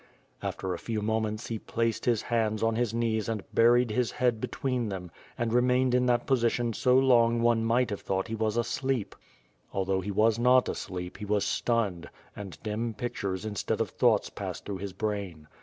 [0.41, 4.41] After a few moments he placed his hands on his knees and buried his head
[4.41, 8.57] between them, and remained in that position so long one might have thought he was
[8.57, 9.15] asleep.
[9.71, 14.65] Although he was not asleep he was stunned, and dim pictures instead of thoughts passed
[14.65, 15.47] through his brain.